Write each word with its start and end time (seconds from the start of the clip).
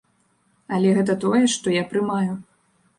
Але 0.77 0.95
гэта 1.01 1.17
тое, 1.27 1.43
што 1.57 1.77
я 1.81 1.87
прымаю. 1.95 2.33